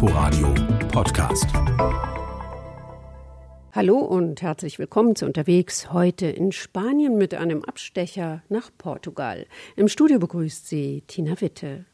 [0.00, 0.54] Inforadio
[0.92, 1.46] Podcast.
[3.72, 9.46] Hallo und herzlich willkommen zu Unterwegs heute in Spanien mit einem Abstecher nach Portugal.
[9.74, 11.84] Im Studio begrüßt Sie Tina Witte.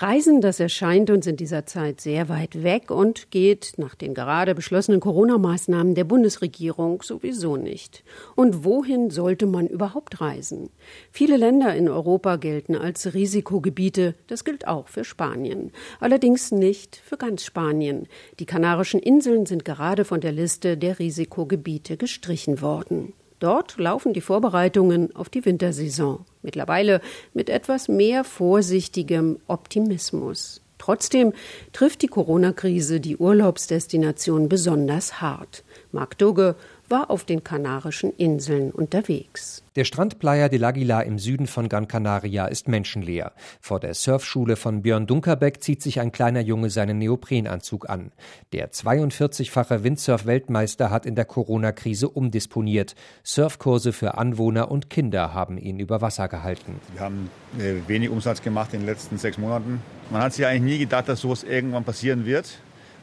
[0.00, 4.54] Reisen, das erscheint uns in dieser Zeit sehr weit weg und geht nach den gerade
[4.54, 8.04] beschlossenen Corona-Maßnahmen der Bundesregierung sowieso nicht.
[8.36, 10.70] Und wohin sollte man überhaupt reisen?
[11.10, 14.14] Viele Länder in Europa gelten als Risikogebiete.
[14.28, 15.72] Das gilt auch für Spanien.
[15.98, 18.06] Allerdings nicht für ganz Spanien.
[18.38, 23.14] Die Kanarischen Inseln sind gerade von der Liste der Risikogebiete gestrichen worden.
[23.40, 26.24] Dort laufen die Vorbereitungen auf die Wintersaison.
[26.48, 27.02] Mittlerweile
[27.34, 30.62] mit etwas mehr vorsichtigem Optimismus.
[30.78, 31.34] Trotzdem
[31.74, 35.62] trifft die Corona-Krise die Urlaubsdestination besonders hart.
[35.92, 36.56] Marc Dugge
[36.88, 39.62] war auf den Kanarischen Inseln unterwegs.
[39.76, 43.32] Der Strand Playa del Aguilar im Süden von Gran Canaria ist menschenleer.
[43.60, 48.10] Vor der Surfschule von Björn Dunkerbeck zieht sich ein kleiner Junge seinen Neoprenanzug an.
[48.52, 52.94] Der 42-fache Windsurf-Weltmeister hat in der Corona-Krise umdisponiert.
[53.22, 56.80] Surfkurse für Anwohner und Kinder haben ihn über Wasser gehalten.
[56.94, 59.80] Wir haben äh, wenig Umsatz gemacht in den letzten sechs Monaten.
[60.10, 62.58] Man hat sich eigentlich nie gedacht, dass sowas irgendwann passieren wird.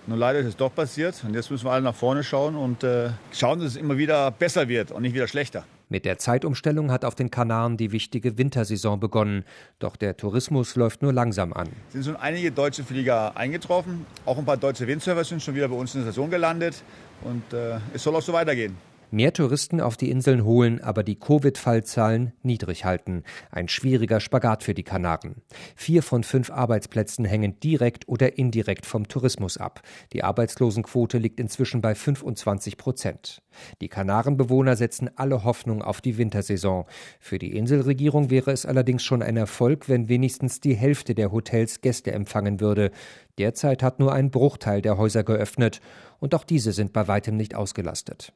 [0.08, 2.84] Nur leider ist es doch passiert und jetzt müssen wir alle nach vorne schauen und
[2.84, 5.66] äh, schauen, dass es immer wieder besser wird und nicht wieder schlechter.
[5.90, 9.46] Mit der Zeitumstellung hat auf den Kanaren die wichtige Wintersaison begonnen.
[9.80, 11.70] Doch der Tourismus läuft nur langsam an.
[11.88, 14.06] Es sind schon einige deutsche Flieger eingetroffen.
[14.26, 16.84] Auch ein paar deutsche Windsurfer sind schon wieder bei uns in der Saison gelandet.
[17.24, 18.76] Und äh, es soll auch so weitergehen
[19.12, 23.24] mehr Touristen auf die Inseln holen, aber die Covid-Fallzahlen niedrig halten.
[23.52, 25.42] Ein schwieriger Spagat für die Kanaren.
[25.76, 29.82] Vier von fünf Arbeitsplätzen hängen direkt oder indirekt vom Tourismus ab.
[30.14, 33.42] Die Arbeitslosenquote liegt inzwischen bei 25 Prozent.
[33.82, 36.86] Die Kanarenbewohner setzen alle Hoffnung auf die Wintersaison.
[37.20, 41.82] Für die Inselregierung wäre es allerdings schon ein Erfolg, wenn wenigstens die Hälfte der Hotels
[41.82, 42.92] Gäste empfangen würde.
[43.38, 45.82] Derzeit hat nur ein Bruchteil der Häuser geöffnet
[46.20, 48.34] und auch diese sind bei weitem nicht ausgelastet.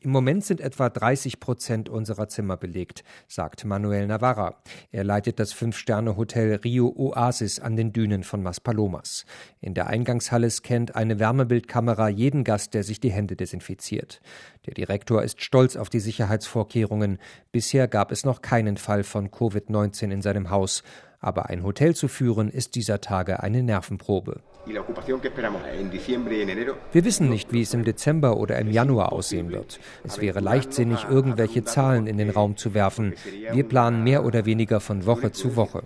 [0.00, 4.62] Im Moment sind etwa 30 Prozent unserer Zimmer belegt, sagt Manuel Navarra.
[4.92, 9.26] Er leitet das Fünf-Sterne-Hotel Rio Oasis an den Dünen von Maspalomas.
[9.60, 14.20] In der Eingangshalle scannt eine Wärmebildkamera jeden Gast, der sich die Hände desinfiziert.
[14.66, 17.18] Der Direktor ist stolz auf die Sicherheitsvorkehrungen.
[17.50, 20.82] Bisher gab es noch keinen Fall von Covid-19 in seinem Haus.
[21.20, 24.40] Aber ein Hotel zu führen ist dieser Tage eine Nervenprobe.
[26.92, 29.80] Wir wissen nicht, wie es im Dezember oder im Januar aussehen wird.
[30.04, 33.14] Es wäre leichtsinnig, irgendwelche Zahlen in den Raum zu werfen.
[33.52, 35.82] Wir planen mehr oder weniger von Woche zu Woche.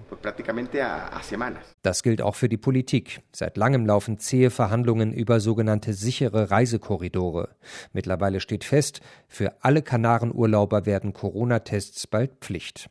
[1.83, 3.21] Das gilt auch für die Politik.
[3.33, 7.51] Seit langem laufen zähe Verhandlungen über sogenannte sichere Reisekorridore.
[7.93, 12.91] Mittlerweile steht fest, für alle Kanarenurlauber werden Corona-Tests bald Pflicht.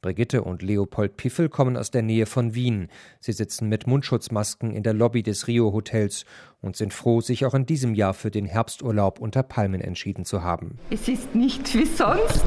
[0.00, 2.88] Brigitte und Leopold Piffel kommen aus der Nähe von Wien.
[3.18, 6.24] Sie sitzen mit Mundschutzmasken in der Lobby des Rio Hotels
[6.60, 10.44] und sind froh, sich auch in diesem Jahr für den Herbsturlaub unter Palmen entschieden zu
[10.44, 10.78] haben.
[10.90, 12.44] Es ist nicht wie sonst,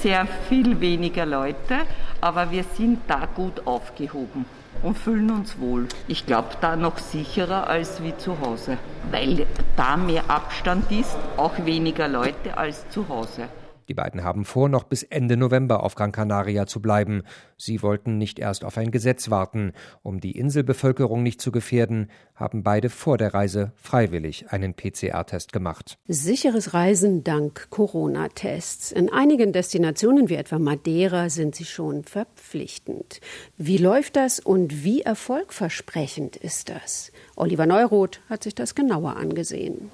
[0.00, 1.82] sehr viel weniger Leute,
[2.20, 4.44] aber wir sind da gut aufgehoben
[4.82, 5.86] und fühlen uns wohl.
[6.08, 8.76] Ich glaube, da noch sicherer als wie zu Hause,
[9.12, 13.48] weil da mehr Abstand ist, auch weniger Leute als zu Hause.
[13.88, 17.22] Die beiden haben vor, noch bis Ende November auf Gran Canaria zu bleiben.
[17.56, 19.72] Sie wollten nicht erst auf ein Gesetz warten.
[20.02, 25.98] Um die Inselbevölkerung nicht zu gefährden, haben beide vor der Reise freiwillig einen PCR-Test gemacht.
[26.06, 28.92] Sicheres Reisen dank Corona-Tests.
[28.92, 33.20] In einigen Destinationen wie etwa Madeira sind sie schon verpflichtend.
[33.56, 37.10] Wie läuft das und wie erfolgversprechend ist das?
[37.36, 39.90] Oliver Neuroth hat sich das genauer angesehen.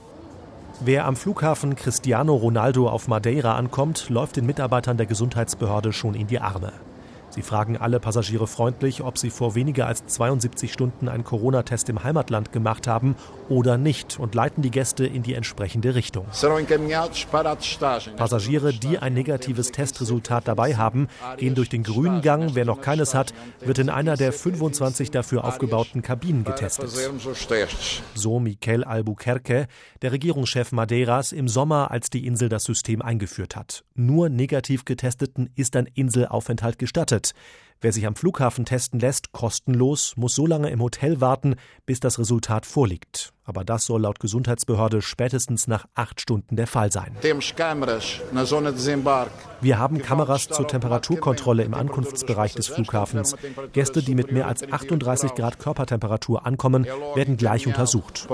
[0.80, 6.26] Wer am Flughafen Cristiano Ronaldo auf Madeira ankommt, läuft den Mitarbeitern der Gesundheitsbehörde schon in
[6.26, 6.72] die Arme.
[7.34, 12.04] Sie fragen alle Passagiere freundlich, ob sie vor weniger als 72 Stunden einen Corona-Test im
[12.04, 13.16] Heimatland gemacht haben
[13.48, 16.26] oder nicht und leiten die Gäste in die entsprechende Richtung.
[18.16, 22.54] Passagiere, die ein negatives Testresultat dabei haben, gehen durch den grünen Gang.
[22.54, 26.90] Wer noch keines hat, wird in einer der 25 dafür aufgebauten Kabinen getestet.
[28.14, 29.66] So Miquel Albuquerque,
[30.02, 33.82] der Regierungschef Madeiras, im Sommer, als die Insel das System eingeführt hat.
[33.96, 37.34] Nur negativ Getesteten ist ein Inselaufenthalt gestattet gestattet.
[37.80, 42.18] Wer sich am Flughafen testen lässt, kostenlos, muss so lange im Hotel warten, bis das
[42.18, 43.34] Resultat vorliegt.
[43.44, 47.14] Aber das soll laut Gesundheitsbehörde spätestens nach acht Stunden der Fall sein.
[49.60, 53.36] Wir haben Kameras zur Temperaturkontrolle im Ankunftsbereich des Flughafens.
[53.74, 58.26] Gäste, die mit mehr als 38 Grad Körpertemperatur ankommen, werden gleich untersucht.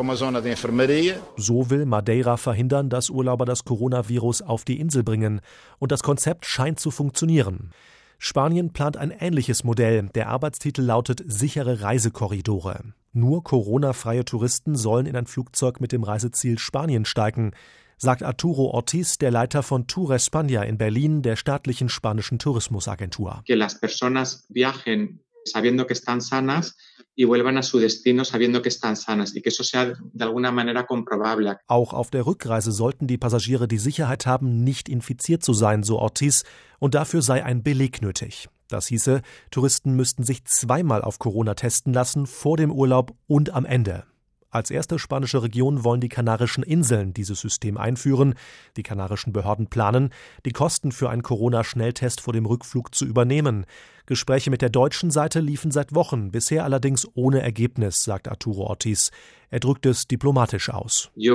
[1.37, 5.41] So will Madeira verhindern, dass Urlauber das Coronavirus auf die Insel bringen.
[5.81, 7.73] Und das Konzept scheint zu funktionieren.
[8.23, 10.11] Spanien plant ein ähnliches Modell.
[10.15, 12.93] Der Arbeitstitel lautet sichere Reisekorridore.
[13.15, 17.53] Nur Corona-freie Touristen sollen in ein Flugzeug mit dem Reiseziel Spanien steigen,
[17.97, 23.43] sagt Arturo Ortiz, der Leiter von Tour España in Berlin, der staatlichen spanischen Tourismusagentur.
[23.47, 26.77] Que las personas viajen sabiendo que están sanas
[27.21, 30.51] y vuelvan a su destino sabiendo que están sanas y que eso sea de alguna
[30.51, 31.59] manera comprobable.
[31.67, 35.99] Auch auf der Rückreise sollten die Passagiere die Sicherheit haben, nicht infiziert zu sein, so
[35.99, 36.45] Ortiz,
[36.79, 38.49] und dafür sei ein Beleg nötig.
[38.69, 39.21] Das hieße,
[39.51, 44.05] Touristen müssten sich zweimal auf Corona testen lassen, vor dem Urlaub und am Ende.
[44.53, 48.35] Als erste spanische Region wollen die Kanarischen Inseln dieses System einführen.
[48.77, 50.11] Die kanarischen Behörden planen,
[50.45, 53.65] die Kosten für einen Corona-Schnelltest vor dem Rückflug zu übernehmen.
[54.11, 59.12] Gespräche mit der deutschen Seite liefen seit Wochen, bisher allerdings ohne Ergebnis, sagt Arturo Ortiz.
[59.51, 61.12] Er drückt es diplomatisch aus.
[61.15, 61.33] Ich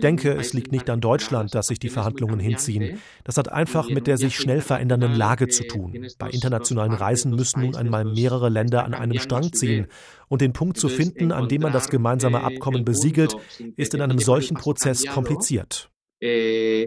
[0.00, 2.98] denke, es liegt nicht an Deutschland, dass sich die Verhandlungen hinziehen.
[3.24, 6.06] Das hat einfach mit der sich schnell verändernden Lage zu tun.
[6.18, 9.88] Bei internationalen Reisen müssen nun einmal mehrere Länder an einem Strang ziehen.
[10.28, 13.36] Und den Punkt zu finden, an dem man das gemeinsame Abkommen besiegelt,
[13.76, 15.90] ist in einem solchen Prozess kompliziert.
[16.20, 16.86] Eh,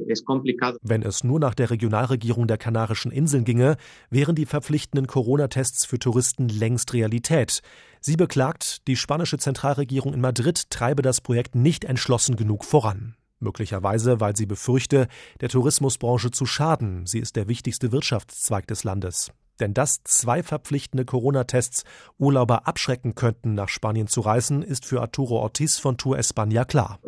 [0.82, 3.78] Wenn es nur nach der Regionalregierung der Kanarischen Inseln ginge,
[4.10, 7.62] wären die verpflichtenden Corona-Tests für Touristen längst Realität.
[8.02, 13.16] Sie beklagt, die spanische Zentralregierung in Madrid treibe das Projekt nicht entschlossen genug voran.
[13.40, 15.08] Möglicherweise, weil sie befürchte,
[15.40, 17.06] der Tourismusbranche zu schaden.
[17.08, 19.32] Sie ist der wichtigste Wirtschaftszweig des Landes.
[19.62, 21.84] Denn dass zwei verpflichtende Corona-Tests
[22.18, 27.00] Urlauber abschrecken könnten, nach Spanien zu reisen, ist für Arturo Ortiz von Tour España klar.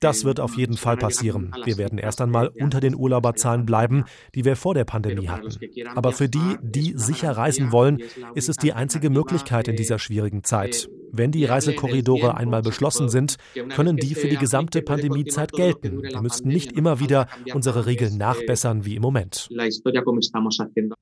[0.00, 1.54] Das wird auf jeden Fall passieren.
[1.64, 4.04] Wir werden erst einmal unter den Urlauberzahlen bleiben,
[4.34, 5.54] die wir vor der Pandemie hatten.
[5.94, 8.02] Aber für die, die sicher reisen wollen,
[8.34, 10.88] ist es die einzige Möglichkeit in dieser schwierigen Zeit.
[11.16, 13.36] Wenn die Reisekorridore einmal beschlossen sind,
[13.76, 16.02] können die für die gesamte Pandemiezeit gelten.
[16.02, 19.48] Wir müssten nicht immer wieder unsere Regeln nachbessern wie im Moment.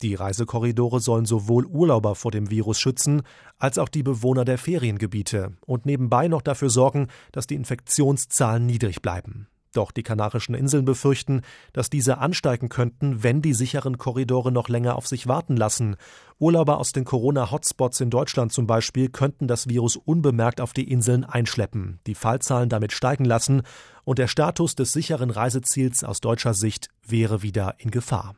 [0.01, 3.23] Die Reisekorridore sollen sowohl Urlauber vor dem Virus schützen,
[3.59, 9.03] als auch die Bewohner der Feriengebiete und nebenbei noch dafür sorgen, dass die Infektionszahlen niedrig
[9.03, 9.49] bleiben.
[9.73, 11.41] Doch die Kanarischen Inseln befürchten,
[11.73, 15.97] dass diese ansteigen könnten, wenn die sicheren Korridore noch länger auf sich warten lassen.
[16.39, 21.25] Urlauber aus den Corona-Hotspots in Deutschland zum Beispiel könnten das Virus unbemerkt auf die Inseln
[21.25, 23.63] einschleppen, die Fallzahlen damit steigen lassen
[24.05, 28.35] und der Status des sicheren Reiseziels aus deutscher Sicht wäre wieder in Gefahr.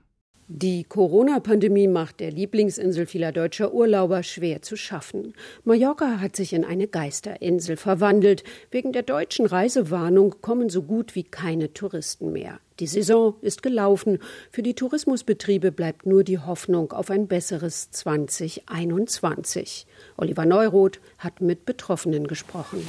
[0.46, 5.32] Die Corona-Pandemie macht der Lieblingsinsel vieler deutscher Urlauber schwer zu schaffen.
[5.64, 8.44] Mallorca hat sich in eine Geisterinsel verwandelt.
[8.70, 12.60] Wegen der deutschen Reisewarnung kommen so gut wie keine Touristen mehr.
[12.78, 14.18] Die Saison ist gelaufen.
[14.50, 19.86] Für die Tourismusbetriebe bleibt nur die Hoffnung auf ein besseres 2021.
[20.18, 22.86] Oliver Neuroth hat mit Betroffenen gesprochen.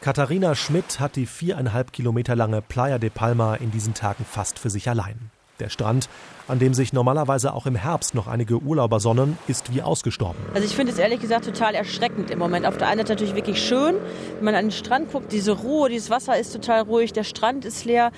[0.00, 4.70] Katharina Schmidt hat die viereinhalb Kilometer lange Playa de Palma in diesen Tagen fast für
[4.70, 5.30] sich allein.
[5.60, 6.08] Der Strand,
[6.48, 10.38] an dem sich normalerweise auch im Herbst noch einige Urlauber sonnen, ist wie ausgestorben.
[10.54, 12.66] Also ich finde es ehrlich gesagt total erschreckend im Moment.
[12.66, 13.96] Auf der einen Seite natürlich wirklich schön,
[14.36, 17.64] wenn man an den Strand guckt, diese Ruhe, dieses Wasser ist total ruhig, der Strand
[17.64, 18.10] ist leer.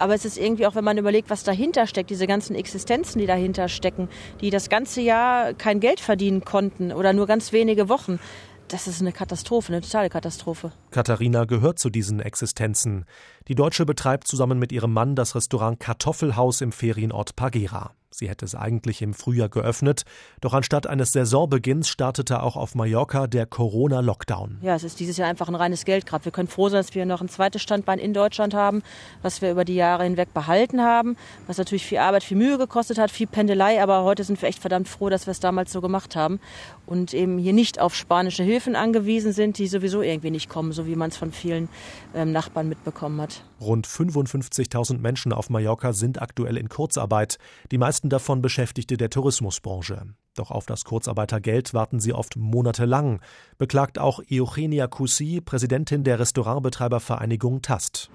[0.00, 3.26] Aber es ist irgendwie auch, wenn man überlegt, was dahinter steckt, diese ganzen Existenzen, die
[3.26, 4.08] dahinter stecken,
[4.40, 8.20] die das ganze Jahr kein Geld verdienen konnten oder nur ganz wenige Wochen
[8.68, 10.72] das ist eine Katastrophe, eine totale Katastrophe.
[10.90, 13.04] Katharina gehört zu diesen Existenzen.
[13.48, 17.94] Die Deutsche betreibt zusammen mit ihrem Mann das Restaurant Kartoffelhaus im Ferienort Pagera.
[18.10, 20.04] Sie hätte es eigentlich im Frühjahr geöffnet,
[20.40, 24.58] doch anstatt eines Saisonbeginns startete auch auf Mallorca der Corona-Lockdown.
[24.62, 26.24] Ja, es ist dieses Jahr einfach ein reines Geldgrab.
[26.24, 28.82] Wir können froh sein, dass wir noch ein zweites Standbein in Deutschland haben,
[29.20, 31.16] was wir über die Jahre hinweg behalten haben,
[31.46, 34.60] was natürlich viel Arbeit, viel Mühe gekostet hat, viel Pendelei, aber heute sind wir echt
[34.60, 36.40] verdammt froh, dass wir es damals so gemacht haben
[36.86, 40.86] und eben hier nicht auf spanische Hilfen angewiesen sind, die sowieso irgendwie nicht kommen, so
[40.86, 41.68] wie man es von vielen
[42.14, 43.42] ähm, Nachbarn mitbekommen hat.
[43.60, 47.38] Rund 55.000 Menschen auf Mallorca sind aktuell in Kurzarbeit,
[47.70, 50.06] die meisten davon Beschäftigte der Tourismusbranche.
[50.38, 53.18] Doch auf das Kurzarbeitergeld warten sie oft monatelang,
[53.58, 58.08] beklagt auch Eugenia Cusi, Präsidentin der Restaurantbetreibervereinigung TAST.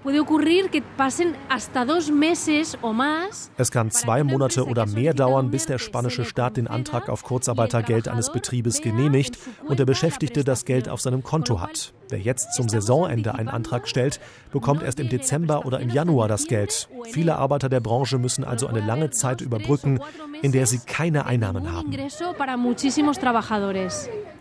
[3.58, 8.08] Es kann zwei Monate oder mehr dauern, bis der spanische Staat den Antrag auf Kurzarbeitergeld
[8.08, 9.38] eines Betriebes genehmigt
[9.68, 11.92] und der Beschäftigte das Geld auf seinem Konto hat.
[12.08, 14.20] Wer jetzt zum Saisonende einen Antrag stellt,
[14.52, 16.88] bekommt erst im Dezember oder im Januar das Geld.
[17.04, 20.00] Viele Arbeiter der Branche müssen also eine lange Zeit überbrücken,
[20.44, 21.90] in der sie keine Einnahmen haben.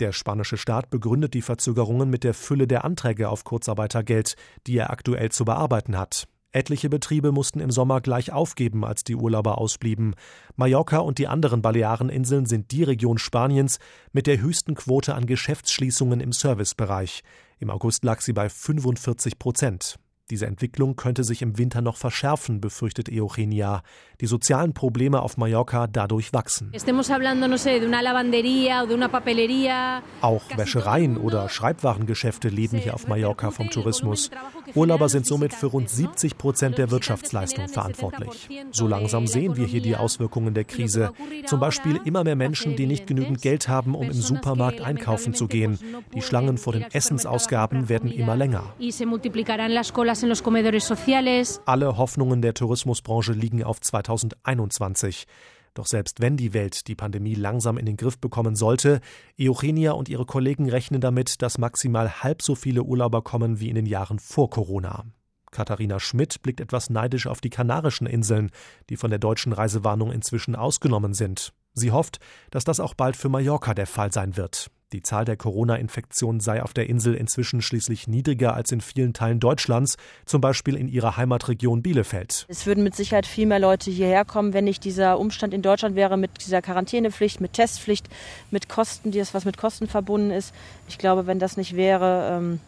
[0.01, 4.35] Der spanische Staat begründet die Verzögerungen mit der Fülle der Anträge auf Kurzarbeitergeld,
[4.67, 6.27] die er aktuell zu bearbeiten hat.
[6.51, 10.15] Etliche Betriebe mussten im Sommer gleich aufgeben, als die Urlauber ausblieben.
[10.57, 13.79] Mallorca und die anderen Baleareninseln sind die Region Spaniens
[14.11, 17.23] mit der höchsten Quote an Geschäftsschließungen im Servicebereich.
[17.59, 19.95] Im August lag sie bei 45 Prozent.
[20.31, 23.83] Diese Entwicklung könnte sich im Winter noch verschärfen, befürchtet Eugenia.
[24.21, 26.71] Die sozialen Probleme auf Mallorca dadurch wachsen.
[30.21, 34.31] Auch Wäschereien oder Schreibwarengeschäfte leben hier auf Mallorca vom Tourismus.
[34.75, 38.49] Urlauber sind somit für rund 70 Prozent der Wirtschaftsleistung verantwortlich.
[38.71, 41.11] So langsam sehen wir hier die Auswirkungen der Krise.
[41.47, 45.47] Zum Beispiel immer mehr Menschen, die nicht genügend Geld haben, um im Supermarkt einkaufen zu
[45.47, 45.77] gehen.
[46.13, 48.73] Die Schlangen vor den Essensausgaben werden immer länger.
[51.65, 55.25] Alle Hoffnungen der Tourismusbranche liegen auf 2021.
[55.73, 59.01] Doch selbst wenn die Welt die Pandemie langsam in den Griff bekommen sollte,
[59.39, 63.75] Eugenia und ihre Kollegen rechnen damit, dass maximal halb so viele Urlauber kommen wie in
[63.75, 65.05] den Jahren vor Corona.
[65.51, 68.51] Katharina Schmidt blickt etwas neidisch auf die Kanarischen Inseln,
[68.89, 71.53] die von der deutschen Reisewarnung inzwischen ausgenommen sind.
[71.73, 72.19] Sie hofft,
[72.51, 74.69] dass das auch bald für Mallorca der Fall sein wird.
[74.93, 79.39] Die Zahl der Corona-Infektionen sei auf der Insel inzwischen schließlich niedriger als in vielen Teilen
[79.39, 82.45] Deutschlands, zum Beispiel in ihrer Heimatregion Bielefeld.
[82.47, 85.95] Es würden mit Sicherheit viel mehr Leute hierher kommen, wenn nicht dieser Umstand in Deutschland
[85.95, 88.07] wäre mit dieser Quarantänepflicht, mit Testpflicht,
[88.51, 90.53] mit Kosten, die das was mit Kosten verbunden ist.
[90.87, 92.59] Ich glaube, wenn das nicht wäre, ähm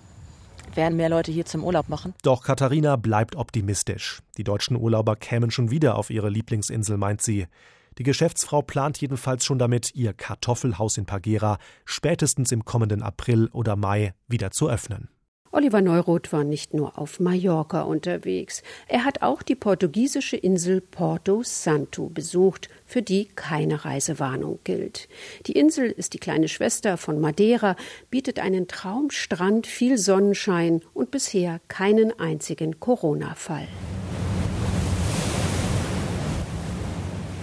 [0.73, 2.13] werden mehr Leute hier zum Urlaub machen.
[2.23, 4.21] Doch Katharina bleibt optimistisch.
[4.37, 7.47] Die deutschen Urlauber kämen schon wieder auf ihre Lieblingsinsel, meint sie.
[7.97, 13.75] Die Geschäftsfrau plant jedenfalls schon damit, ihr Kartoffelhaus in Pagera spätestens im kommenden April oder
[13.75, 15.09] Mai wieder zu öffnen.
[15.55, 18.61] Oliver Neuroth war nicht nur auf Mallorca unterwegs.
[18.89, 25.07] Er hat auch die portugiesische Insel Porto Santo besucht, für die keine Reisewarnung gilt.
[25.45, 27.77] Die Insel ist die kleine Schwester von Madeira,
[28.09, 33.69] bietet einen Traumstrand, viel Sonnenschein und bisher keinen einzigen Corona-Fall.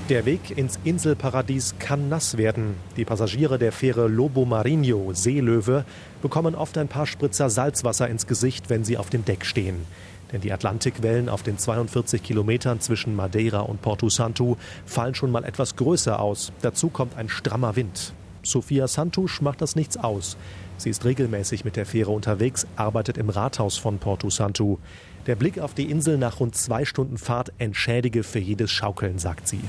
[0.09, 2.75] Der Weg ins Inselparadies kann nass werden.
[2.97, 5.85] Die Passagiere der Fähre Lobo Marinho, Seelöwe,
[6.21, 9.87] bekommen oft ein paar Spritzer Salzwasser ins Gesicht, wenn sie auf dem Deck stehen.
[10.33, 14.57] Denn die Atlantikwellen auf den 42 Kilometern zwischen Madeira und Porto Santo
[14.87, 16.53] fallen schon mal etwas größer aus.
[16.63, 18.13] Dazu kommt ein strammer Wind.
[18.43, 20.37] Sophia Santusch macht das nichts aus.
[20.77, 24.79] Sie ist regelmäßig mit der Fähre unterwegs, arbeitet im Rathaus von Porto Santo.
[25.27, 29.47] Der Blick auf die Insel nach rund zwei Stunden Fahrt entschädige für jedes Schaukeln, sagt
[29.47, 29.61] sie.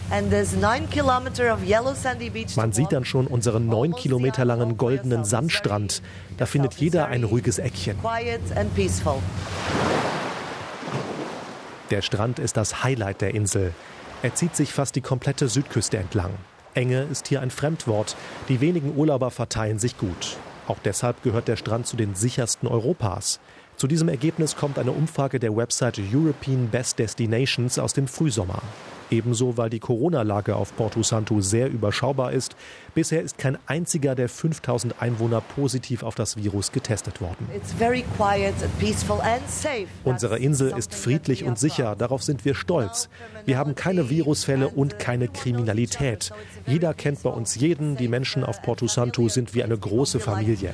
[2.56, 6.02] Man sieht dann schon unseren neun Kilometer langen goldenen Sandstrand.
[6.38, 7.98] Da findet jeder ein ruhiges Eckchen.
[11.92, 13.74] Der Strand ist das Highlight der Insel.
[14.24, 16.32] Er zieht sich fast die komplette Südküste entlang.
[16.74, 18.16] Enge ist hier ein Fremdwort.
[18.50, 20.38] Die wenigen Urlauber verteilen sich gut.
[20.68, 23.40] Auch deshalb gehört der Strand zu den sichersten Europas.
[23.76, 28.62] Zu diesem Ergebnis kommt eine Umfrage der Website European Best Destinations aus dem Frühsommer.
[29.14, 32.56] Ebenso, weil die Corona-Lage auf Porto Santo sehr überschaubar ist.
[32.96, 37.48] Bisher ist kein einziger der 5000 Einwohner positiv auf das Virus getestet worden.
[40.04, 43.08] Unsere Insel ist friedlich und sicher, darauf sind wir stolz.
[43.46, 46.32] Wir haben keine Virusfälle und keine Kriminalität.
[46.66, 50.74] Jeder kennt bei uns jeden, die Menschen auf Porto Santo sind wie eine große Familie.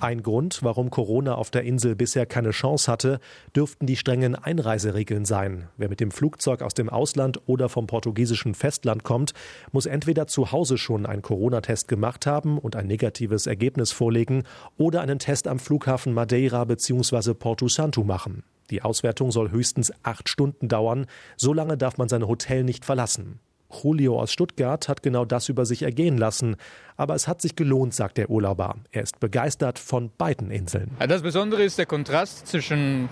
[0.00, 3.20] Ein Grund, warum Corona auf der Insel bisher keine Chance hatte,
[3.54, 5.68] dürften die strengen Einreiseregeln sein.
[5.76, 9.34] Wer mit dem Flugzeug aus dem Ausland oder vom portugiesischen Festland kommt,
[9.72, 14.44] muss entweder zu Hause schon einen Corona-Test gemacht haben und ein negatives Ergebnis vorlegen
[14.78, 17.34] oder einen Test am Flughafen Madeira bzw.
[17.34, 18.42] Porto Santo machen.
[18.70, 21.04] Die Auswertung soll höchstens acht Stunden dauern.
[21.36, 23.38] So lange darf man sein Hotel nicht verlassen.
[23.72, 26.56] Julio aus Stuttgart hat genau das über sich ergehen lassen.
[26.96, 28.76] Aber es hat sich gelohnt, sagt der Urlauber.
[28.92, 30.90] Er ist begeistert von beiden Inseln.
[30.98, 33.08] Das Besondere ist der Kontrast zwischen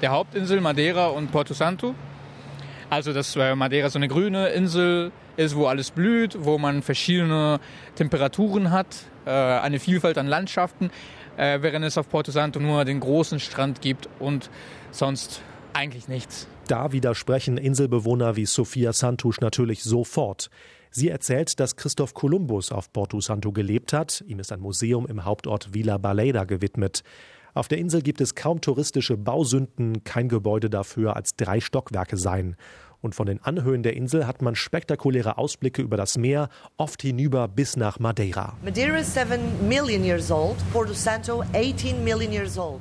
[0.00, 1.94] der Hauptinsel Madeira und Porto Santo.
[2.90, 7.58] Also, dass äh, Madeira so eine grüne Insel ist, wo alles blüht, wo man verschiedene
[7.94, 8.88] Temperaturen hat,
[9.24, 10.90] äh, eine Vielfalt an Landschaften,
[11.38, 14.50] äh, während es auf Porto Santo nur den großen Strand gibt und
[14.90, 15.40] sonst
[15.72, 16.46] eigentlich nichts.
[16.72, 20.48] Da widersprechen Inselbewohner wie Sophia Santusch natürlich sofort.
[20.90, 24.24] Sie erzählt, dass Christoph Kolumbus auf Porto Santo gelebt hat.
[24.26, 27.02] Ihm ist ein Museum im Hauptort Villa Baleida gewidmet.
[27.52, 32.56] Auf der Insel gibt es kaum touristische Bausünden, kein Gebäude dafür als drei Stockwerke seien
[33.02, 37.48] und von den Anhöhen der Insel hat man spektakuläre Ausblicke über das Meer, oft hinüber
[37.48, 38.56] bis nach Madeira.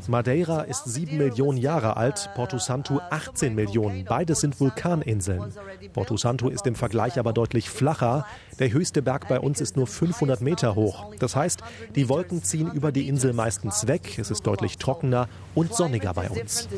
[0.08, 4.06] Madeira ist 7 Millionen Jahre alt, Porto Santo 18 Millionen.
[4.06, 5.52] Beides sind Vulkaninseln.
[5.94, 8.26] Porto Santo ist im Vergleich aber deutlich flacher.
[8.60, 11.12] Der höchste Berg bei uns ist nur 500 Meter hoch.
[11.18, 11.62] Das heißt,
[11.96, 14.20] die Wolken ziehen über die Insel meistens weg.
[14.20, 16.70] Es ist deutlich trockener und sonniger bei uns.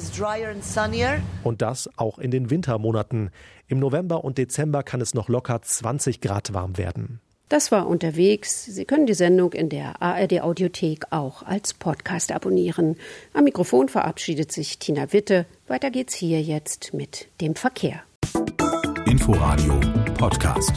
[1.44, 3.32] Und das auch in den Wintermonaten.
[3.68, 7.20] Im November und Dezember kann es noch locker 20 Grad warm werden.
[7.50, 8.66] Das war unterwegs.
[8.66, 12.96] Sie können die Sendung in der ARD Audiothek auch als Podcast abonnieren.
[13.34, 15.46] Am Mikrofon verabschiedet sich Tina Witte.
[15.68, 18.02] Weiter geht's hier jetzt mit dem Verkehr.
[19.06, 19.80] Inforadio
[20.18, 20.74] Podcast.